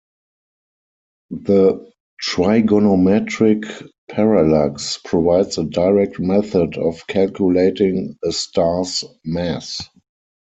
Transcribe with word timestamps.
The 1.29 1.91
trigonometric 2.23 3.65
parallax 4.09 4.97
provides 5.05 5.59
a 5.59 5.63
direct 5.65 6.19
method 6.19 6.75
of 6.79 7.05
calculating 7.05 8.17
a 8.25 8.31
star's 8.31 9.05
mass. 9.23 9.87